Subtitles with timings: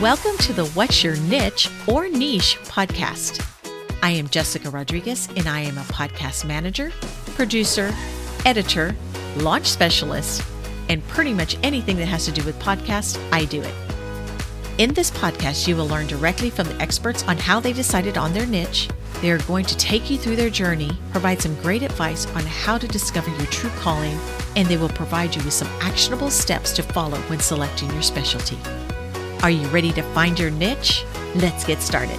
[0.00, 3.44] Welcome to the What's Your Niche or Niche podcast.
[4.00, 6.92] I am Jessica Rodriguez, and I am a podcast manager,
[7.34, 7.92] producer,
[8.46, 8.94] editor,
[9.38, 10.44] launch specialist,
[10.88, 13.74] and pretty much anything that has to do with podcasts, I do it.
[14.78, 18.32] In this podcast, you will learn directly from the experts on how they decided on
[18.32, 18.88] their niche.
[19.20, 22.78] They are going to take you through their journey, provide some great advice on how
[22.78, 24.16] to discover your true calling,
[24.54, 28.58] and they will provide you with some actionable steps to follow when selecting your specialty.
[29.40, 31.04] Are you ready to find your niche?
[31.36, 32.18] Let's get started.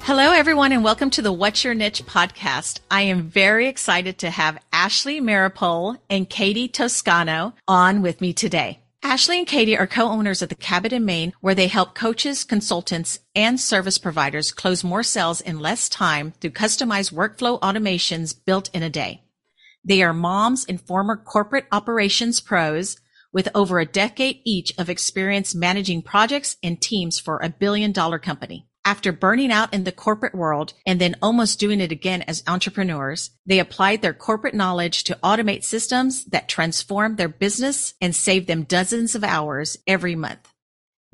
[0.00, 2.80] Hello, everyone, and welcome to the What's Your Niche podcast.
[2.90, 8.80] I am very excited to have Ashley Meripol and Katie Toscano on with me today.
[9.02, 13.18] Ashley and Katie are co-owners of the Cabot and Main, where they help coaches, consultants,
[13.34, 18.82] and service providers close more sales in less time through customized workflow automations built in
[18.82, 19.20] a day.
[19.84, 22.96] They are moms and former corporate operations pros
[23.34, 28.18] with over a decade each of experience managing projects and teams for a billion dollar
[28.18, 28.66] company.
[28.86, 33.30] After burning out in the corporate world and then almost doing it again as entrepreneurs,
[33.46, 38.64] they applied their corporate knowledge to automate systems that transform their business and save them
[38.64, 40.50] dozens of hours every month.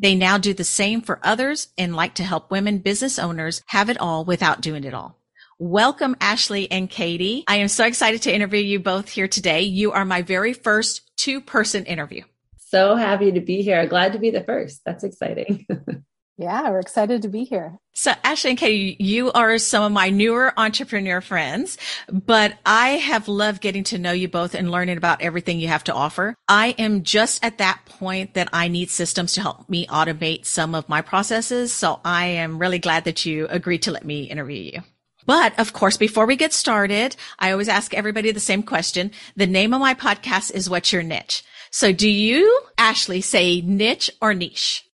[0.01, 3.89] They now do the same for others and like to help women business owners have
[3.89, 5.20] it all without doing it all.
[5.63, 7.45] Welcome, Ashley and Katie.
[7.47, 9.61] I am so excited to interview you both here today.
[9.61, 12.23] You are my very first two person interview.
[12.57, 13.87] So happy to be here.
[13.87, 14.81] Glad to be the first.
[14.87, 15.67] That's exciting.
[16.39, 17.77] yeah, we're excited to be here.
[17.93, 21.77] So Ashley and Katie, you are some of my newer entrepreneur friends,
[22.11, 25.85] but I have loved getting to know you both and learning about everything you have
[25.85, 26.35] to offer.
[26.49, 30.75] I am just at that point that I need systems to help me automate some
[30.75, 31.71] of my processes.
[31.71, 34.83] So I am really glad that you agreed to let me interview you.
[35.31, 39.13] But of course, before we get started, I always ask everybody the same question.
[39.37, 41.45] The name of my podcast is What's Your Niche?
[41.71, 44.91] So do you, Ashley, say niche or niche?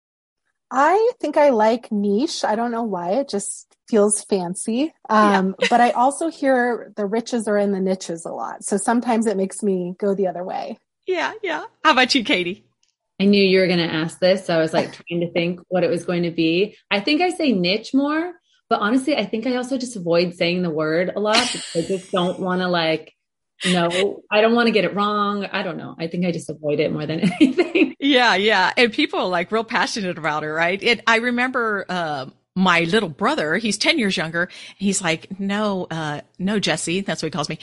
[0.70, 2.44] I think I like niche.
[2.44, 3.10] I don't know why.
[3.10, 4.94] It just feels fancy.
[5.10, 5.66] Um, yeah.
[5.70, 8.64] but I also hear the riches are in the niches a lot.
[8.64, 10.78] So sometimes it makes me go the other way.
[11.06, 11.34] Yeah.
[11.42, 11.64] Yeah.
[11.84, 12.64] How about you, Katie?
[13.20, 14.46] I knew you were going to ask this.
[14.46, 16.78] So I was like trying to think what it was going to be.
[16.90, 18.32] I think I say niche more
[18.72, 21.82] but honestly, I think I also just avoid saying the word a lot because I
[21.86, 23.12] just don't want to like,
[23.66, 25.44] no, I don't want to get it wrong.
[25.44, 25.94] I don't know.
[25.98, 27.94] I think I just avoid it more than anything.
[28.00, 28.72] Yeah, yeah.
[28.78, 30.82] And people are like real passionate about it, right?
[30.82, 34.48] It, I remember, uh, my little brother, he's 10 years younger.
[34.78, 37.58] He's like, no, uh, no, Jesse, that's what he calls me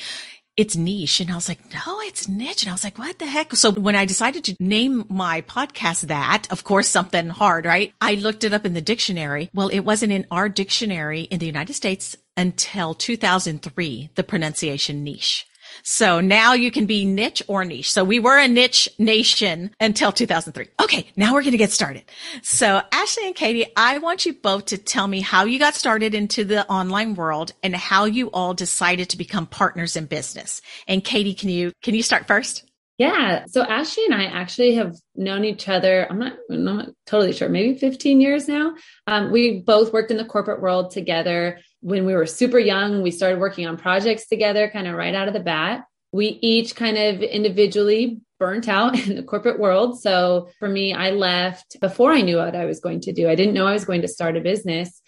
[0.59, 1.22] it's niche.
[1.22, 2.64] And I was like, no, it's niche.
[2.64, 3.56] And I was like, what the heck?
[3.56, 7.94] So when I decided to name my podcast that, of course, something hard, right?
[8.02, 9.50] I looked it up in the dictionary.
[9.53, 15.48] Well, it wasn't in our dictionary in the United States until 2003, the pronunciation niche.
[15.84, 17.91] So now you can be niche or niche.
[17.91, 20.68] So we were a niche nation until 2003.
[20.81, 21.07] Okay.
[21.16, 22.03] Now we're going to get started.
[22.41, 26.13] So Ashley and Katie, I want you both to tell me how you got started
[26.13, 30.62] into the online world and how you all decided to become partners in business.
[30.88, 32.69] And Katie, can you, can you start first?
[33.00, 33.46] Yeah.
[33.48, 36.06] So Ashley and I actually have known each other.
[36.10, 38.76] I'm not, I'm not totally sure, maybe 15 years now.
[39.08, 41.62] Um, we both worked in the corporate world together.
[41.80, 45.30] When we were super young, we started working on projects together, kind of right out
[45.30, 45.86] of the bat.
[46.12, 50.02] We each kind of individually burnt out in the corporate world.
[50.02, 53.30] So for me, I left before I knew what I was going to do.
[53.30, 55.02] I didn't know I was going to start a business.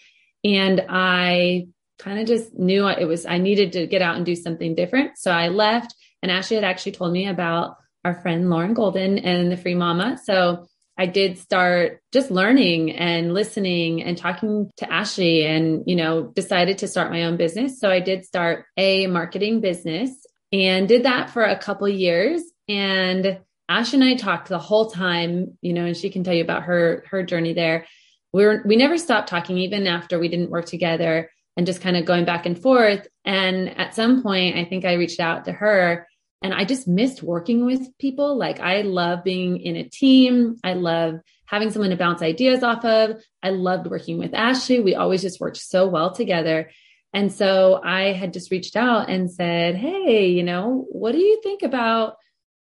[0.44, 1.66] And I
[1.98, 5.18] kind of just knew it was, I needed to get out and do something different.
[5.18, 9.50] So I left and Ashley had actually told me about our friend Lauren Golden and
[9.50, 10.18] the Free Mama.
[10.22, 10.66] So
[10.98, 16.78] I did start just learning and listening and talking to Ashley and, you know, decided
[16.78, 17.80] to start my own business.
[17.80, 20.10] So I did start a marketing business
[20.52, 22.42] and did that for a couple years.
[22.68, 26.44] And Ash and I talked the whole time, you know, and she can tell you
[26.44, 27.86] about her, her journey there.
[28.34, 31.96] We were, we never stopped talking even after we didn't work together and just kind
[31.96, 33.06] of going back and forth.
[33.24, 36.06] And at some point, I think I reached out to her
[36.42, 38.36] and I just missed working with people.
[38.36, 40.56] Like I love being in a team.
[40.64, 43.22] I love having someone to bounce ideas off of.
[43.42, 44.80] I loved working with Ashley.
[44.80, 46.70] We always just worked so well together.
[47.12, 51.40] And so I had just reached out and said, Hey, you know, what do you
[51.42, 52.16] think about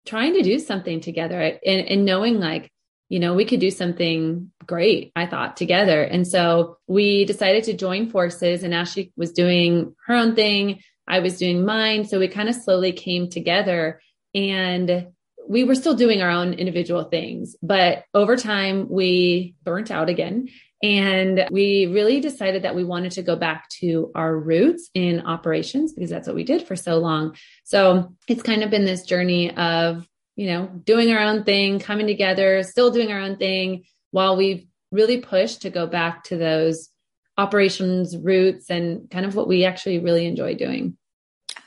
[0.06, 2.70] trying to do something together and, and knowing like,
[3.08, 6.02] you know, we could do something great, I thought, together.
[6.02, 10.80] And so we decided to join forces and Ashley was doing her own thing.
[11.06, 12.04] I was doing mine.
[12.04, 14.00] So we kind of slowly came together
[14.34, 15.08] and
[15.46, 20.48] we were still doing our own individual things, but over time we burnt out again.
[20.82, 25.92] And we really decided that we wanted to go back to our roots in operations
[25.92, 27.36] because that's what we did for so long.
[27.64, 32.06] So it's kind of been this journey of you know, doing our own thing, coming
[32.06, 36.88] together, still doing our own thing while we've really pushed to go back to those
[37.36, 40.96] operations roots and kind of what we actually really enjoy doing.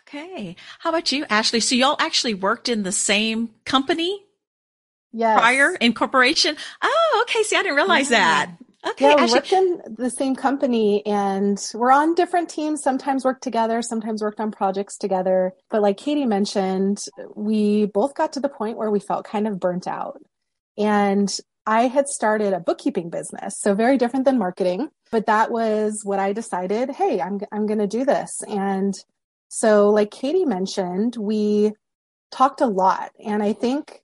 [0.07, 0.55] Okay.
[0.79, 1.59] How about you, Ashley?
[1.59, 4.23] So y'all actually worked in the same company
[5.11, 5.37] yes.
[5.37, 6.55] prior incorporation?
[6.81, 7.43] Oh, okay.
[7.43, 8.17] See, I didn't realize yeah.
[8.45, 8.51] that.
[8.91, 9.09] Okay.
[9.09, 13.81] Yeah, we worked in the same company and we're on different teams, sometimes worked together,
[13.81, 15.53] sometimes worked on projects together.
[15.69, 16.99] But like Katie mentioned,
[17.35, 20.21] we both got to the point where we felt kind of burnt out.
[20.77, 21.35] And
[21.67, 26.17] I had started a bookkeeping business, so very different than marketing, but that was what
[26.17, 28.41] I decided, hey, I'm I'm going to do this.
[28.47, 28.93] And
[29.49, 31.73] so like Katie mentioned, we
[32.31, 34.01] talked a lot and I think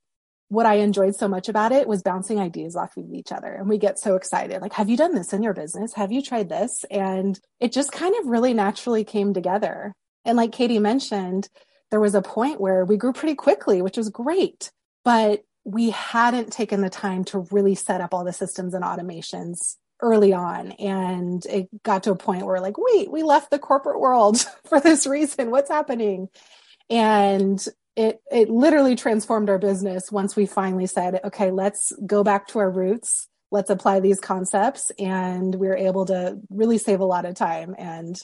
[0.50, 3.52] what I enjoyed so much about it was bouncing ideas off of each other.
[3.54, 4.62] And we get so excited.
[4.62, 5.94] Like, have you done this in your business?
[5.94, 6.86] Have you tried this?
[6.92, 9.94] And it just kind of really naturally came together.
[10.26, 11.50] And like Katie mentioned,
[11.90, 14.72] there was a point where we grew pretty quickly, which was great,
[15.04, 19.78] but we hadn't taken the time to really set up all the systems and automations
[20.02, 20.72] early on.
[20.74, 24.80] And it got to a point where like, wait, we left the corporate world for
[24.80, 25.52] this reason.
[25.52, 26.30] What's happening?
[26.90, 27.66] And
[27.96, 32.60] it it literally transformed our business once we finally said, okay, let's go back to
[32.60, 33.30] our roots.
[33.52, 34.92] Let's apply these concepts.
[34.98, 38.20] And we were able to really save a lot of time and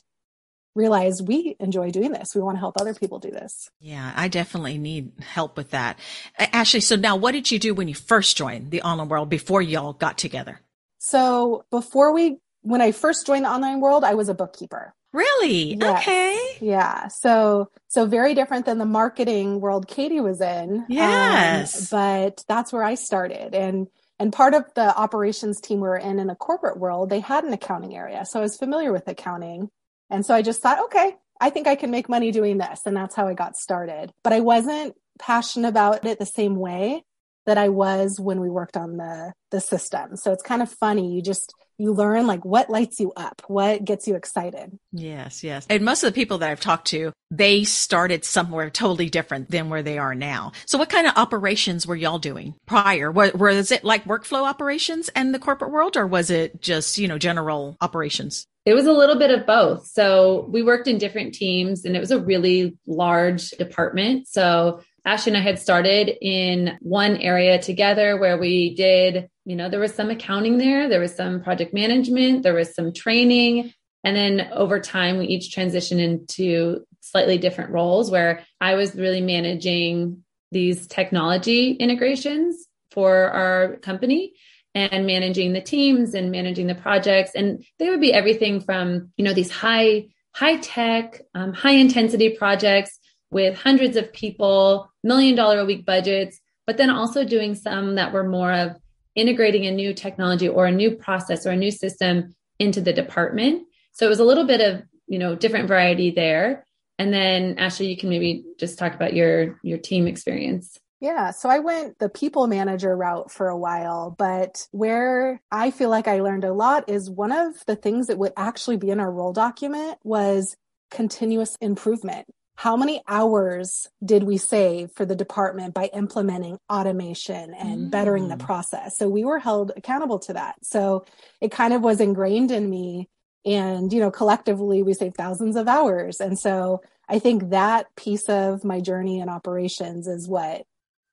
[0.80, 2.34] realize we enjoy doing this.
[2.34, 3.70] We want to help other people do this.
[3.80, 6.00] Yeah, I definitely need help with that.
[6.38, 9.62] Ashley, so now what did you do when you first joined the online world before
[9.62, 10.62] y'all got together?
[10.98, 14.94] So before we, when I first joined the online world, I was a bookkeeper.
[15.12, 15.76] Really?
[15.76, 16.02] Yes.
[16.02, 16.40] Okay.
[16.62, 17.08] Yeah.
[17.08, 20.80] So so very different than the marketing world Katie was in.
[20.82, 21.92] Um, yes.
[21.92, 23.56] Um, but that's where I started.
[23.56, 23.88] And
[24.20, 27.44] and part of the operations team we were in in the corporate world, they had
[27.44, 28.24] an accounting area.
[28.26, 29.70] So I was familiar with accounting.
[30.10, 32.82] And so I just thought, okay, I think I can make money doing this.
[32.86, 34.12] And that's how I got started.
[34.24, 37.04] But I wasn't passionate about it the same way
[37.46, 40.16] that I was when we worked on the the system.
[40.16, 41.16] So it's kind of funny.
[41.16, 44.78] You just you learn like what lights you up, what gets you excited.
[44.92, 45.66] Yes, yes.
[45.70, 49.70] And most of the people that I've talked to, they started somewhere totally different than
[49.70, 50.52] where they are now.
[50.66, 53.10] So what kind of operations were y'all doing prior?
[53.10, 57.18] Was it like workflow operations and the corporate world or was it just, you know,
[57.18, 58.46] general operations?
[58.66, 59.88] It was a little bit of both.
[59.88, 64.28] So we worked in different teams and it was a really large department.
[64.28, 69.70] So Ashley and I had started in one area together where we did, you know,
[69.70, 73.74] there was some accounting there, there was some project management, there was some training.
[74.04, 79.22] And then over time, we each transitioned into slightly different roles where I was really
[79.22, 84.34] managing these technology integrations for our company
[84.80, 87.32] and managing the teams and managing the projects.
[87.36, 92.30] And they would be everything from, you know, these high, high tech, um, high intensity
[92.32, 92.98] projects
[93.32, 98.14] with hundreds of people, million dollar a week budgets, but then also doing some that
[98.14, 98.76] were more of
[99.16, 103.64] integrating a new technology or a new process or a new system into the department.
[103.92, 106.66] So it was a little bit of, you know, different variety there.
[106.98, 110.78] And then Ashley, you can maybe just talk about your your team experience.
[111.02, 115.90] Yeah, so I went the people manager route for a while, but where I feel
[115.90, 119.00] like I learned a lot is one of the things that would actually be in
[119.00, 120.58] our role document was
[120.92, 122.28] continuous improvement
[122.60, 127.90] how many hours did we save for the department by implementing automation and mm.
[127.90, 128.46] bettering the mm.
[128.46, 128.98] process?
[128.98, 130.56] So we were held accountable to that.
[130.64, 131.06] So
[131.40, 133.08] it kind of was ingrained in me.
[133.46, 136.20] And, you know, collectively we saved thousands of hours.
[136.20, 140.64] And so I think that piece of my journey in operations is what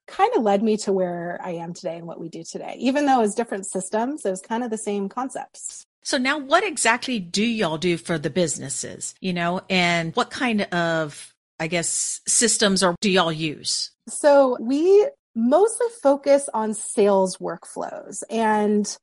[0.07, 2.77] kind of led me to where I am today and what we do today.
[2.79, 5.87] Even though it's different systems, it was kind of the same concepts.
[6.03, 10.63] So now what exactly do y'all do for the businesses, you know, and what kind
[10.63, 13.91] of I guess, systems or do y'all use?
[14.09, 18.97] So we mostly focus on sales workflows and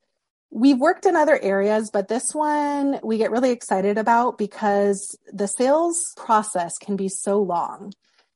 [0.51, 5.47] we've worked in other areas, but this one we get really excited about because the
[5.47, 7.93] sales process can be so long.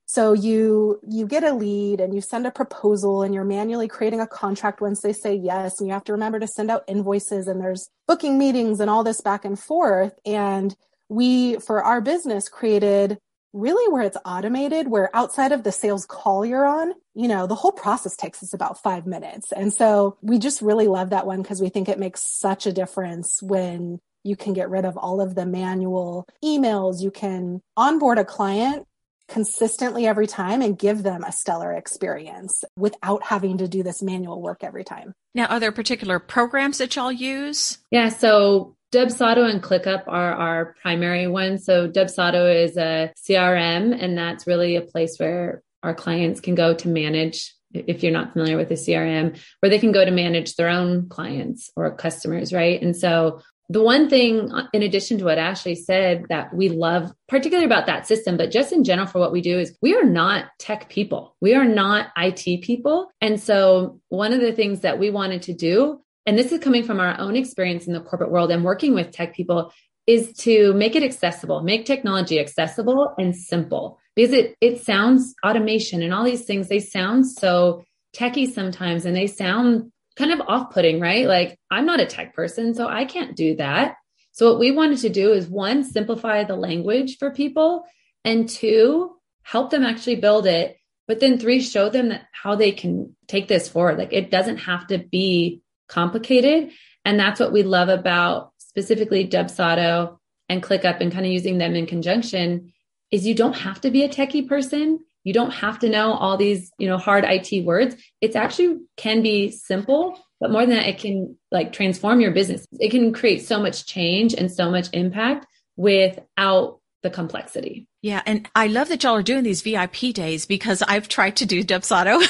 [0.09, 4.21] So you you get a lead and you send a proposal and you're manually creating
[4.21, 7.47] a contract once they say yes and you have to remember to send out invoices
[7.47, 10.75] and there's booking meetings and all this back and forth and
[11.09, 13.17] we for our business created
[13.53, 17.55] really where it's automated, where outside of the sales call you're on, you know, the
[17.55, 19.51] whole process takes us about five minutes.
[19.51, 22.73] And so we just really love that one because we think it makes such a
[22.73, 27.01] difference when you can get rid of all of the manual emails.
[27.01, 28.85] You can onboard a client
[29.27, 34.41] consistently every time and give them a stellar experience without having to do this manual
[34.41, 35.13] work every time.
[35.36, 37.77] Now, are there particular programs that y'all use?
[37.91, 41.65] Yeah, so Dubsado and ClickUp are our primary ones.
[41.65, 46.74] So Dubsado is a CRM, and that's really a place where our clients can go
[46.74, 50.55] to manage if you're not familiar with the CRM, where they can go to manage
[50.55, 52.81] their own clients or customers, right?
[52.81, 57.12] And so the one thing, uh, in addition to what Ashley said, that we love,
[57.27, 60.05] particularly about that system, but just in general for what we do, is we are
[60.05, 61.36] not tech people.
[61.41, 63.12] We are not IT people.
[63.19, 66.83] And so, one of the things that we wanted to do, and this is coming
[66.83, 69.74] from our own experience in the corporate world and working with tech people,
[70.05, 76.01] is to make it accessible, make technology accessible and simple because it, it sounds automation
[76.01, 77.83] and all these things, they sound so
[78.13, 81.27] techy sometimes and they sound kind of off putting, right?
[81.27, 83.95] Like I'm not a tech person, so I can't do that.
[84.31, 87.86] So what we wanted to do is one, simplify the language for people
[88.24, 90.77] and two, help them actually build it.
[91.07, 93.97] But then three, show them that how they can take this forward.
[93.97, 96.71] Like it doesn't have to be complicated.
[97.05, 100.17] And that's what we love about specifically Dubsado
[100.50, 102.74] and ClickUp and kind of using them in conjunction
[103.09, 105.00] is you don't have to be a techie person.
[105.27, 107.98] You don't have to know all these, you know, hard IT words.
[108.22, 112.65] It's actually can be simple, but more than that, it can like transform your business.
[112.79, 117.88] It can create so much change and so much impact without the complexity.
[118.01, 118.22] Yeah.
[118.25, 121.62] And I love that y'all are doing these VIP days because I've tried to do
[121.62, 122.24] Dubsado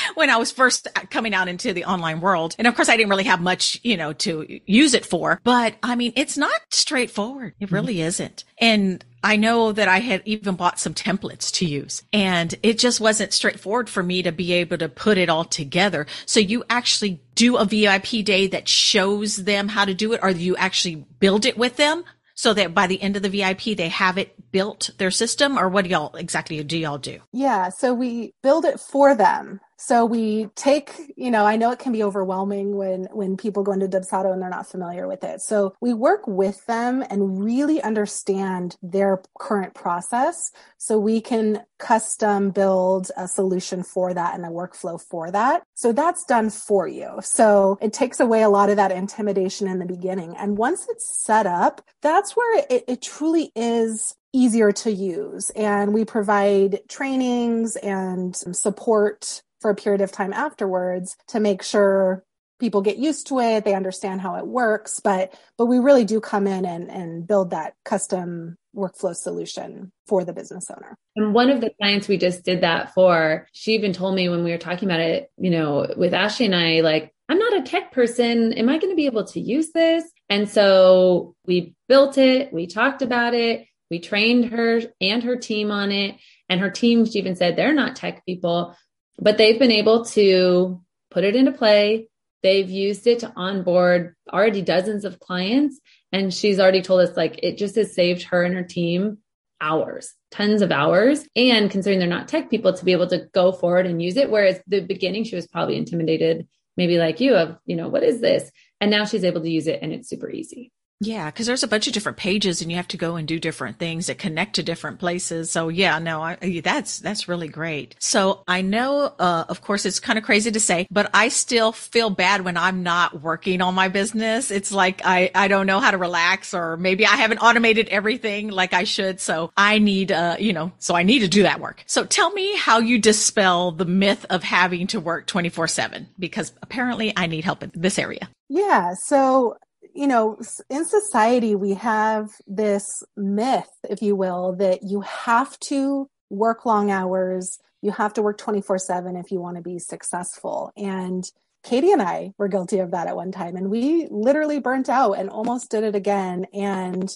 [0.16, 2.56] when I was first coming out into the online world.
[2.58, 5.76] And of course, I didn't really have much, you know, to use it for, but
[5.84, 7.54] I mean, it's not straightforward.
[7.60, 8.08] It really mm-hmm.
[8.08, 8.44] isn't.
[8.60, 13.00] And I know that I had even bought some templates to use and it just
[13.00, 16.06] wasn't straightforward for me to be able to put it all together.
[16.24, 20.30] So you actually do a VIP day that shows them how to do it or
[20.30, 23.90] you actually build it with them so that by the end of the VIP, they
[23.90, 27.20] have it built their system or what do y'all exactly do y'all do?
[27.32, 27.68] Yeah.
[27.70, 29.60] So we build it for them.
[29.82, 33.72] So we take, you know, I know it can be overwhelming when when people go
[33.72, 35.40] into Dubsado and they're not familiar with it.
[35.40, 42.50] So we work with them and really understand their current process so we can custom
[42.50, 45.62] build a solution for that and a workflow for that.
[45.72, 47.18] So that's done for you.
[47.22, 50.36] So it takes away a lot of that intimidation in the beginning.
[50.36, 55.50] And once it's set up, that's where it, it truly is easier to use.
[55.50, 62.24] And we provide trainings and support for a period of time afterwards to make sure
[62.60, 65.00] people get used to it they understand how it works.
[65.00, 70.24] But but we really do come in and and build that custom workflow solution for
[70.24, 70.96] the business owner.
[71.16, 74.44] And one of the clients we just did that for she even told me when
[74.44, 77.62] we were talking about it you know with ashley and i like i'm not a
[77.62, 78.52] tech person.
[78.52, 80.04] Am i going to be able to use this?
[80.28, 85.70] And so we built it we talked about it we trained her and her team
[85.70, 86.16] on it
[86.48, 88.76] and her team she even said they're not tech people
[89.20, 90.80] but they've been able to
[91.10, 92.08] put it into play.
[92.42, 95.78] They've used it to onboard already dozens of clients.
[96.10, 99.18] And she's already told us like it just has saved her and her team
[99.60, 101.26] hours, tons of hours.
[101.36, 104.30] And considering they're not tech people to be able to go forward and use it.
[104.30, 108.20] Whereas the beginning, she was probably intimidated, maybe like you of, you know, what is
[108.20, 108.50] this?
[108.80, 110.72] And now she's able to use it and it's super easy.
[111.02, 113.40] Yeah, because there's a bunch of different pages, and you have to go and do
[113.40, 115.50] different things that connect to different places.
[115.50, 117.96] So yeah, no, I, that's that's really great.
[117.98, 121.72] So I know, uh, of course, it's kind of crazy to say, but I still
[121.72, 124.50] feel bad when I'm not working on my business.
[124.50, 128.50] It's like I I don't know how to relax, or maybe I haven't automated everything
[128.50, 129.20] like I should.
[129.20, 131.82] So I need, uh, you know, so I need to do that work.
[131.86, 136.52] So tell me how you dispel the myth of having to work 24 seven, because
[136.60, 138.28] apparently I need help in this area.
[138.50, 138.92] Yeah.
[139.04, 139.56] So
[140.00, 140.38] you know,
[140.70, 146.90] in society, we have this myth, if you will, that you have to work long
[146.90, 150.72] hours, you have to work 24 7 if you want to be successful.
[150.74, 151.22] And
[151.62, 155.18] Katie and I were guilty of that at one time, and we literally burnt out
[155.18, 156.46] and almost did it again.
[156.54, 157.14] And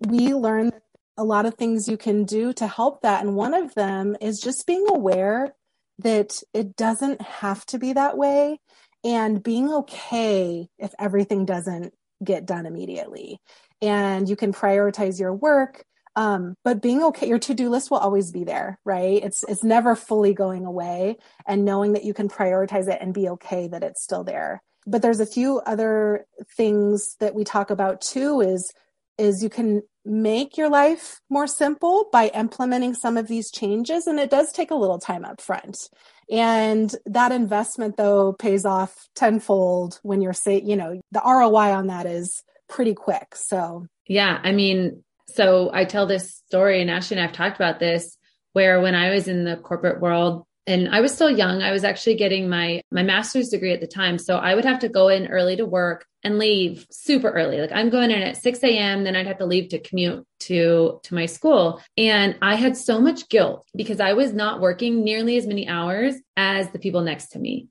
[0.00, 0.72] we learned
[1.18, 3.22] a lot of things you can do to help that.
[3.22, 5.54] And one of them is just being aware
[5.98, 8.58] that it doesn't have to be that way
[9.04, 11.92] and being okay if everything doesn't
[12.24, 13.38] get done immediately.
[13.80, 15.84] And you can prioritize your work.
[16.14, 19.22] Um, but being okay, your to-do list will always be there, right?
[19.22, 21.16] It's it's never fully going away.
[21.46, 24.62] And knowing that you can prioritize it and be okay that it's still there.
[24.86, 26.26] But there's a few other
[26.56, 28.72] things that we talk about too is
[29.18, 34.18] is you can make your life more simple by implementing some of these changes and
[34.18, 35.88] it does take a little time up front
[36.30, 41.88] and that investment though pays off tenfold when you're say you know the roi on
[41.88, 43.34] that is pretty quick.
[43.34, 47.78] So yeah i mean so i tell this story and ashley and i've talked about
[47.78, 48.16] this
[48.52, 51.62] where when i was in the corporate world and I was still young.
[51.62, 54.18] I was actually getting my my master's degree at the time.
[54.18, 57.60] So I would have to go in early to work and leave super early.
[57.60, 59.04] Like I'm going in at 6 a.m.
[59.04, 61.82] Then I'd have to leave to commute to to my school.
[61.96, 66.14] And I had so much guilt because I was not working nearly as many hours
[66.36, 67.68] as the people next to me.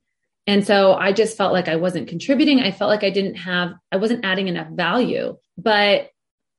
[0.47, 2.59] And so I just felt like I wasn't contributing.
[2.59, 5.37] I felt like I didn't have, I wasn't adding enough value.
[5.57, 6.09] But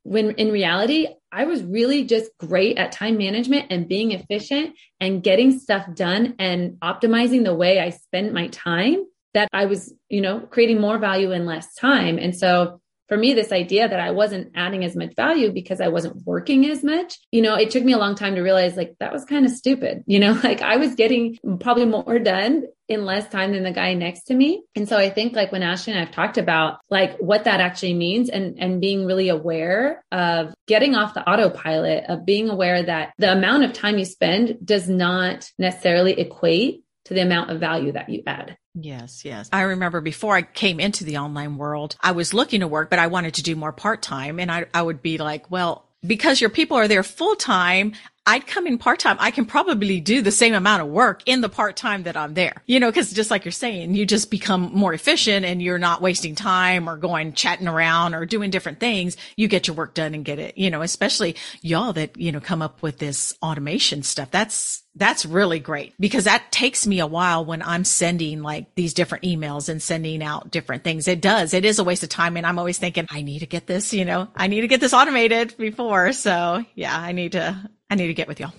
[0.04, 5.22] when in reality, I was really just great at time management and being efficient and
[5.22, 10.20] getting stuff done and optimizing the way I spend my time that I was, you
[10.20, 12.18] know, creating more value in less time.
[12.18, 15.88] And so for me, this idea that I wasn't adding as much value because I
[15.88, 18.94] wasn't working as much, you know, it took me a long time to realize like
[19.00, 20.04] that was kind of stupid.
[20.06, 23.94] You know, like I was getting probably more done in less time than the guy
[23.94, 24.62] next to me.
[24.74, 27.94] And so I think like when Ashley and I've talked about like what that actually
[27.94, 33.12] means and, and being really aware of getting off the autopilot, of being aware that
[33.18, 37.92] the amount of time you spend does not necessarily equate to the amount of value
[37.92, 38.56] that you add.
[38.74, 39.48] Yes, yes.
[39.52, 42.98] I remember before I came into the online world, I was looking to work, but
[42.98, 44.40] I wanted to do more part time.
[44.40, 47.92] And I, I would be like, well, because your people are there full time,
[48.24, 49.16] I'd come in part time.
[49.18, 52.34] I can probably do the same amount of work in the part time that I'm
[52.34, 55.78] there, you know, cause just like you're saying, you just become more efficient and you're
[55.78, 59.16] not wasting time or going chatting around or doing different things.
[59.36, 62.38] You get your work done and get it, you know, especially y'all that, you know,
[62.38, 64.30] come up with this automation stuff.
[64.30, 68.94] That's, that's really great because that takes me a while when I'm sending like these
[68.94, 71.08] different emails and sending out different things.
[71.08, 71.54] It does.
[71.54, 72.36] It is a waste of time.
[72.36, 74.80] And I'm always thinking, I need to get this, you know, I need to get
[74.80, 76.12] this automated before.
[76.12, 78.54] So yeah, I need to, I need to get with y'all.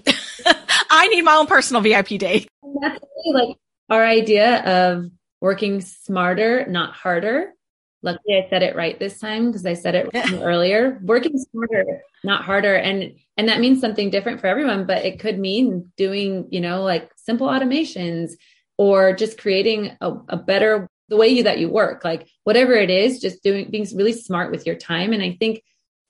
[0.91, 2.45] I need my own personal VIP day.
[2.81, 3.57] that's really like
[3.89, 5.09] our idea of
[5.41, 7.53] working smarter, not harder.
[8.03, 10.99] Luckily, I said it right this time because I said it earlier.
[11.01, 14.85] Working smarter, not harder, and and that means something different for everyone.
[14.85, 18.33] But it could mean doing, you know, like simple automations
[18.77, 22.05] or just creating a, a better the way you that you work.
[22.05, 25.11] Like whatever it is, just doing being really smart with your time.
[25.11, 25.63] And I think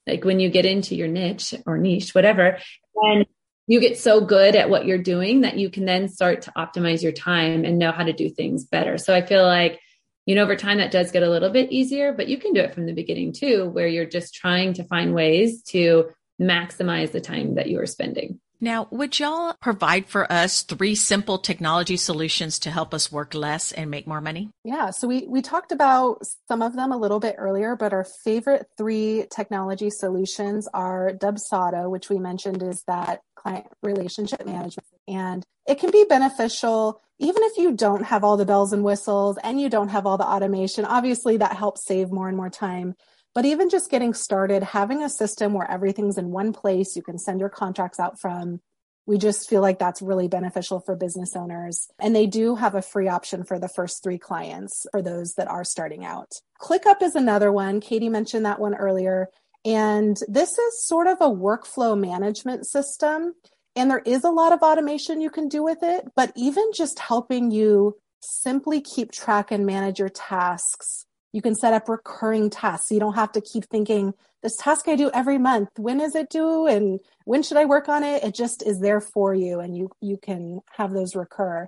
[0.08, 2.58] like when you get into your niche or niche, whatever,
[2.96, 3.26] and
[3.68, 7.02] you get so good at what you're doing that you can then start to optimize
[7.02, 8.98] your time and know how to do things better.
[8.98, 9.80] So I feel like,
[10.26, 12.62] you know, over time that does get a little bit easier, but you can do
[12.62, 16.10] it from the beginning too, where you're just trying to find ways to
[16.42, 18.40] maximize the time that you are spending.
[18.64, 23.74] Now, would y'all provide for us three simple technology solutions to help us work less
[23.74, 24.52] and make more money?
[24.64, 28.06] Yeah, so we we talked about some of them a little bit earlier, but our
[28.24, 35.44] favorite three technology solutions are Dubsado, which we mentioned is that client relationship management, and
[35.68, 39.60] it can be beneficial even if you don't have all the bells and whistles and
[39.60, 40.86] you don't have all the automation.
[40.86, 42.96] Obviously, that helps save more and more time.
[43.36, 47.18] But even just getting started, having a system where everything's in one place, you can
[47.18, 48.62] send your contracts out from.
[49.06, 51.88] We just feel like that's really beneficial for business owners.
[52.00, 55.50] And they do have a free option for the first three clients for those that
[55.50, 56.32] are starting out.
[56.62, 57.82] ClickUp is another one.
[57.82, 59.28] Katie mentioned that one earlier.
[59.66, 63.34] And this is sort of a workflow management system.
[63.76, 67.00] And there is a lot of automation you can do with it, but even just
[67.00, 72.88] helping you simply keep track and manage your tasks you can set up recurring tasks.
[72.88, 76.16] So you don't have to keep thinking, this task I do every month, when is
[76.16, 78.24] it due and when should I work on it?
[78.24, 81.68] It just is there for you and you, you can have those recur.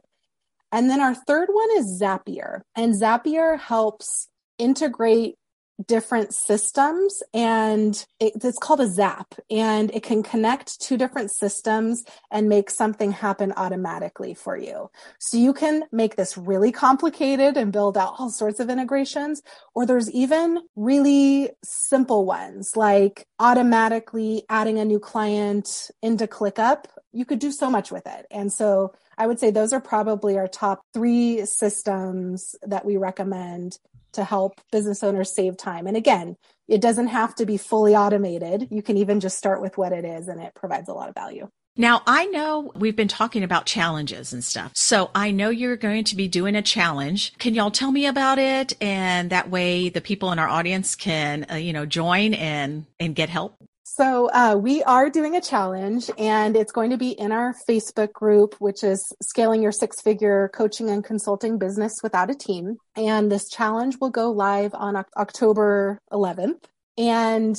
[0.72, 2.62] And then our third one is Zapier.
[2.76, 5.36] And Zapier helps integrate
[5.86, 12.04] different systems and it, it's called a zap and it can connect to different systems
[12.32, 14.90] and make something happen automatically for you.
[15.20, 19.42] So you can make this really complicated and build out all sorts of integrations
[19.74, 26.86] or there's even really simple ones like automatically adding a new client into clickup.
[27.12, 28.26] You could do so much with it.
[28.32, 33.78] And so I would say those are probably our top three systems that we recommend
[34.16, 35.88] to help business owners save time.
[35.88, 36.36] And again,
[36.68, 38.68] it doesn't have to be fully automated.
[38.72, 41.16] You can even just start with what it is and it provides a lot of
[41.16, 41.48] value.
[41.78, 44.72] Now, I know we've been talking about challenges and stuff.
[44.76, 47.34] So I know you're going to be doing a challenge.
[47.38, 48.72] Can y'all tell me about it?
[48.82, 53.14] And that way the people in our audience can, uh, you know, join and, and
[53.14, 53.58] get help.
[53.98, 58.12] So uh, we are doing a challenge, and it's going to be in our Facebook
[58.12, 62.76] group, which is scaling your six-figure coaching and consulting business without a team.
[62.98, 66.62] And this challenge will go live on October 11th.
[66.98, 67.58] And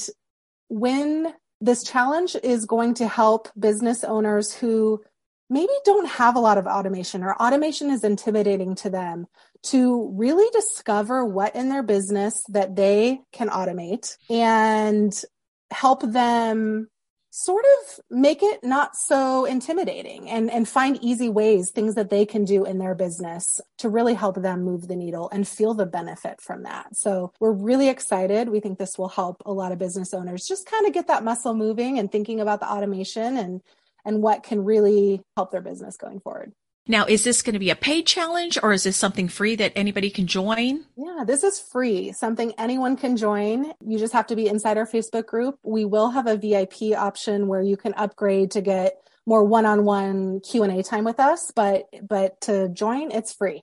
[0.68, 5.01] when this challenge is going to help business owners who
[5.49, 9.27] maybe don't have a lot of automation or automation is intimidating to them
[9.62, 15.25] to really discover what in their business that they can automate and
[15.70, 16.88] help them
[17.31, 22.24] sort of make it not so intimidating and, and find easy ways, things that they
[22.24, 25.85] can do in their business to really help them move the needle and feel the
[25.85, 26.96] benefit from that.
[26.96, 28.48] So we're really excited.
[28.48, 31.24] We think this will help a lot of business owners just kind of get that
[31.24, 33.61] muscle moving and thinking about the automation and
[34.07, 36.52] and what can really help their business going forward.
[36.88, 39.72] Now, is this going to be a paid challenge or is this something free that
[39.75, 40.85] anybody can join?
[40.96, 43.72] Yeah, this is free, something anyone can join.
[43.85, 45.59] You just have to be inside our Facebook group.
[45.64, 48.94] We will have a VIP option where you can upgrade to get
[49.27, 53.62] more one-on-one Q&A time with us, but but to join it's free.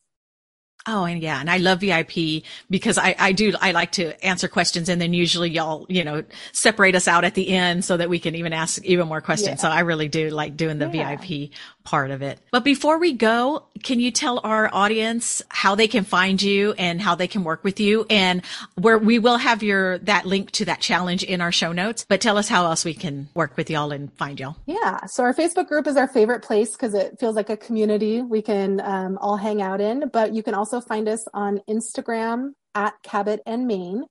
[0.86, 1.40] Oh, and yeah.
[1.40, 5.14] And I love VIP because I, I do, I like to answer questions and then
[5.14, 8.52] usually y'all, you know, separate us out at the end so that we can even
[8.52, 9.60] ask even more questions.
[9.60, 9.62] Yeah.
[9.62, 11.16] So I really do like doing the yeah.
[11.16, 11.52] VIP
[11.84, 12.40] part of it.
[12.52, 17.02] But before we go, can you tell our audience how they can find you and
[17.02, 18.06] how they can work with you?
[18.10, 18.42] And
[18.76, 22.22] where we will have your, that link to that challenge in our show notes, but
[22.22, 24.56] tell us how else we can work with y'all and find y'all.
[24.66, 25.06] Yeah.
[25.08, 28.42] So our Facebook group is our favorite place because it feels like a community we
[28.42, 32.94] can um, all hang out in, but you can also find us on Instagram at
[33.04, 34.06] Cabot and Main.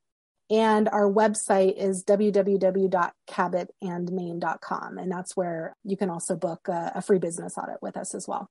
[0.53, 4.99] And our website is www.cabotandmain.com.
[4.99, 8.29] And that's where you can also book a, a free business audit with us as
[8.29, 8.51] well.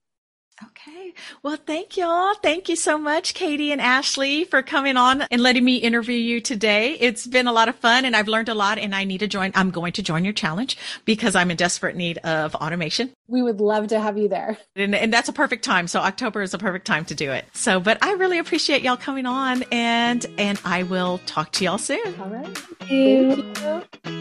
[0.64, 1.14] Okay.
[1.42, 2.36] Well, thank y'all.
[2.36, 6.40] Thank you so much, Katie and Ashley, for coming on and letting me interview you
[6.40, 6.98] today.
[7.00, 9.28] It's been a lot of fun and I've learned a lot and I need to
[9.28, 9.52] join.
[9.56, 13.12] I'm going to join your challenge because I'm in desperate need of automation.
[13.28, 14.58] We would love to have you there.
[14.76, 15.88] And, and that's a perfect time.
[15.88, 17.46] So October is a perfect time to do it.
[17.54, 21.80] So, but I really appreciate y'all coming on and, and I will talk to y'all
[21.80, 22.20] soon.
[22.20, 22.58] All right.
[22.58, 24.21] Thank you.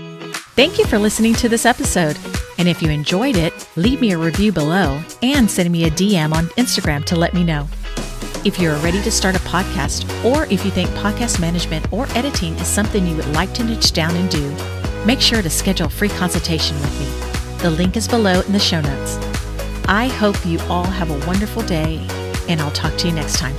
[0.60, 2.18] Thank you for listening to this episode.
[2.58, 6.34] And if you enjoyed it, leave me a review below and send me a DM
[6.34, 7.66] on Instagram to let me know.
[8.44, 12.52] If you're ready to start a podcast, or if you think podcast management or editing
[12.56, 14.54] is something you would like to niche down and do,
[15.06, 17.62] make sure to schedule a free consultation with me.
[17.62, 19.16] The link is below in the show notes.
[19.88, 22.06] I hope you all have a wonderful day,
[22.50, 23.56] and I'll talk to you next time.